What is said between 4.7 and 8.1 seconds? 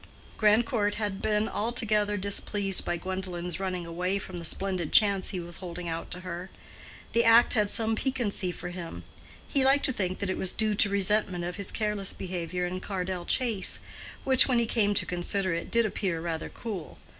chance he was holding out to her. The act had some